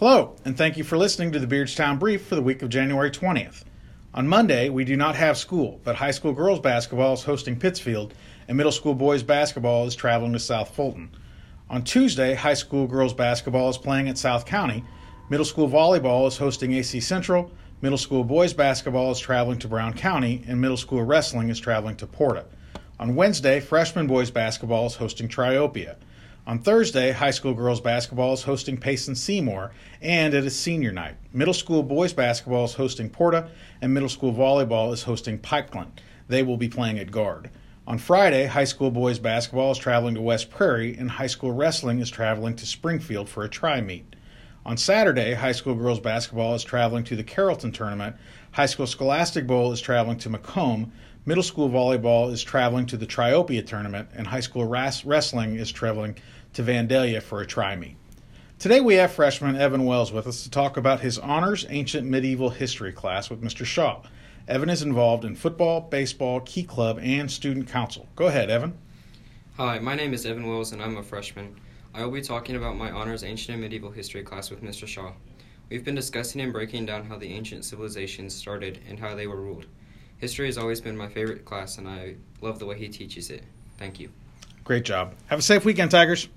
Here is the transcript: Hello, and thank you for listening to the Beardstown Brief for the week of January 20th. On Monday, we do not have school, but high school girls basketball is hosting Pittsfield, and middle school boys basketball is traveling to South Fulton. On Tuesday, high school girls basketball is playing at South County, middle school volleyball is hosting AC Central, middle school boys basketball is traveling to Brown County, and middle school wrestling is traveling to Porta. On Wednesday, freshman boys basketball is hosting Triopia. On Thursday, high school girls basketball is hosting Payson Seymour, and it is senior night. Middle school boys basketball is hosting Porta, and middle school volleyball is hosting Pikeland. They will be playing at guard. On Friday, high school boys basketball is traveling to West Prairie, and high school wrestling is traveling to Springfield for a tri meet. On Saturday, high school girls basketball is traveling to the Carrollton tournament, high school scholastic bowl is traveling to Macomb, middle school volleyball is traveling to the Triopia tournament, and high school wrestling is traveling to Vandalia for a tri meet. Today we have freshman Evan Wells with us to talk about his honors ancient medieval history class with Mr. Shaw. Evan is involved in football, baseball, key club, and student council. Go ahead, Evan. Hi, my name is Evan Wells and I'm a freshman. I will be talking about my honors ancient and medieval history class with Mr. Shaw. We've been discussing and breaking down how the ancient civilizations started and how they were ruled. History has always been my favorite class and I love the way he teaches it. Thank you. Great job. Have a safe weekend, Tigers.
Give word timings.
Hello, 0.00 0.34
and 0.46 0.56
thank 0.56 0.78
you 0.78 0.84
for 0.84 0.96
listening 0.96 1.30
to 1.32 1.38
the 1.38 1.46
Beardstown 1.46 1.98
Brief 1.98 2.24
for 2.24 2.34
the 2.34 2.40
week 2.40 2.62
of 2.62 2.70
January 2.70 3.10
20th. 3.10 3.64
On 4.14 4.26
Monday, 4.26 4.70
we 4.70 4.82
do 4.82 4.96
not 4.96 5.14
have 5.14 5.36
school, 5.36 5.78
but 5.84 5.96
high 5.96 6.10
school 6.10 6.32
girls 6.32 6.58
basketball 6.58 7.12
is 7.12 7.24
hosting 7.24 7.60
Pittsfield, 7.60 8.14
and 8.48 8.56
middle 8.56 8.72
school 8.72 8.94
boys 8.94 9.22
basketball 9.22 9.86
is 9.86 9.94
traveling 9.94 10.32
to 10.32 10.38
South 10.38 10.74
Fulton. 10.74 11.10
On 11.68 11.84
Tuesday, 11.84 12.32
high 12.32 12.54
school 12.54 12.86
girls 12.86 13.12
basketball 13.12 13.68
is 13.68 13.76
playing 13.76 14.08
at 14.08 14.16
South 14.16 14.46
County, 14.46 14.82
middle 15.28 15.44
school 15.44 15.68
volleyball 15.68 16.26
is 16.26 16.38
hosting 16.38 16.72
AC 16.72 16.98
Central, 17.00 17.52
middle 17.82 17.98
school 17.98 18.24
boys 18.24 18.54
basketball 18.54 19.10
is 19.10 19.20
traveling 19.20 19.58
to 19.58 19.68
Brown 19.68 19.92
County, 19.92 20.42
and 20.48 20.58
middle 20.58 20.78
school 20.78 21.02
wrestling 21.02 21.50
is 21.50 21.60
traveling 21.60 21.96
to 21.96 22.06
Porta. 22.06 22.46
On 22.98 23.16
Wednesday, 23.16 23.60
freshman 23.60 24.06
boys 24.06 24.30
basketball 24.30 24.86
is 24.86 24.94
hosting 24.94 25.28
Triopia. 25.28 25.96
On 26.46 26.58
Thursday, 26.58 27.12
high 27.12 27.30
school 27.32 27.52
girls 27.52 27.82
basketball 27.82 28.32
is 28.32 28.42
hosting 28.42 28.78
Payson 28.78 29.14
Seymour, 29.14 29.72
and 30.00 30.32
it 30.32 30.44
is 30.46 30.58
senior 30.58 30.90
night. 30.90 31.16
Middle 31.34 31.54
school 31.54 31.82
boys 31.82 32.14
basketball 32.14 32.64
is 32.64 32.74
hosting 32.74 33.10
Porta, 33.10 33.50
and 33.82 33.92
middle 33.92 34.08
school 34.08 34.32
volleyball 34.32 34.92
is 34.92 35.02
hosting 35.02 35.38
Pikeland. 35.38 35.90
They 36.28 36.42
will 36.42 36.56
be 36.56 36.68
playing 36.68 36.98
at 36.98 37.10
guard. 37.10 37.50
On 37.86 37.98
Friday, 37.98 38.46
high 38.46 38.64
school 38.64 38.90
boys 38.90 39.18
basketball 39.18 39.70
is 39.72 39.78
traveling 39.78 40.14
to 40.14 40.22
West 40.22 40.50
Prairie, 40.50 40.96
and 40.96 41.10
high 41.10 41.26
school 41.26 41.52
wrestling 41.52 42.00
is 42.00 42.10
traveling 42.10 42.56
to 42.56 42.66
Springfield 42.66 43.28
for 43.28 43.44
a 43.44 43.48
tri 43.48 43.82
meet. 43.82 44.16
On 44.64 44.76
Saturday, 44.76 45.34
high 45.34 45.52
school 45.52 45.74
girls 45.74 46.00
basketball 46.00 46.54
is 46.54 46.64
traveling 46.64 47.04
to 47.04 47.16
the 47.16 47.24
Carrollton 47.24 47.72
tournament, 47.72 48.16
high 48.52 48.66
school 48.66 48.86
scholastic 48.86 49.46
bowl 49.46 49.72
is 49.72 49.80
traveling 49.80 50.18
to 50.18 50.30
Macomb, 50.30 50.92
middle 51.26 51.42
school 51.42 51.68
volleyball 51.68 52.32
is 52.32 52.42
traveling 52.42 52.86
to 52.86 52.96
the 52.96 53.06
Triopia 53.06 53.66
tournament, 53.66 54.08
and 54.14 54.26
high 54.26 54.40
school 54.40 54.64
wrestling 54.64 55.56
is 55.56 55.70
traveling 55.70 56.16
to 56.54 56.62
Vandalia 56.62 57.22
for 57.22 57.40
a 57.40 57.46
tri 57.46 57.76
meet. 57.76 57.96
Today 58.58 58.80
we 58.80 58.94
have 58.94 59.12
freshman 59.12 59.56
Evan 59.56 59.84
Wells 59.84 60.12
with 60.12 60.26
us 60.26 60.42
to 60.44 60.50
talk 60.50 60.76
about 60.76 61.00
his 61.00 61.18
honors 61.18 61.66
ancient 61.68 62.06
medieval 62.06 62.50
history 62.50 62.92
class 62.92 63.30
with 63.30 63.42
Mr. 63.42 63.64
Shaw. 63.64 64.02
Evan 64.48 64.70
is 64.70 64.82
involved 64.82 65.24
in 65.24 65.34
football, 65.34 65.80
baseball, 65.80 66.40
key 66.40 66.62
club, 66.62 66.98
and 67.02 67.30
student 67.30 67.68
council. 67.68 68.08
Go 68.16 68.26
ahead, 68.26 68.50
Evan. 68.50 68.76
Hi, 69.56 69.78
my 69.78 69.94
name 69.94 70.14
is 70.14 70.26
Evan 70.26 70.46
Wells 70.46 70.72
and 70.72 70.82
I'm 70.82 70.96
a 70.96 71.02
freshman. 71.02 71.54
I 71.94 72.04
will 72.04 72.12
be 72.12 72.22
talking 72.22 72.56
about 72.56 72.76
my 72.76 72.90
honors 72.90 73.24
ancient 73.24 73.54
and 73.54 73.62
medieval 73.62 73.90
history 73.90 74.22
class 74.22 74.50
with 74.50 74.62
Mr. 74.62 74.86
Shaw. 74.86 75.12
We've 75.68 75.84
been 75.84 75.94
discussing 75.94 76.40
and 76.40 76.52
breaking 76.52 76.86
down 76.86 77.04
how 77.04 77.16
the 77.16 77.32
ancient 77.32 77.64
civilizations 77.64 78.34
started 78.34 78.80
and 78.88 78.98
how 78.98 79.14
they 79.14 79.26
were 79.26 79.40
ruled. 79.40 79.66
History 80.20 80.46
has 80.46 80.58
always 80.58 80.80
been 80.80 80.96
my 80.96 81.08
favorite 81.08 81.44
class 81.44 81.78
and 81.78 81.88
I 81.88 82.16
love 82.40 82.58
the 82.58 82.66
way 82.66 82.78
he 82.78 82.88
teaches 82.88 83.30
it. 83.30 83.42
Thank 83.78 83.98
you. 83.98 84.10
Great 84.64 84.84
job. 84.84 85.14
Have 85.26 85.38
a 85.38 85.42
safe 85.42 85.64
weekend, 85.64 85.90
Tigers. 85.90 86.28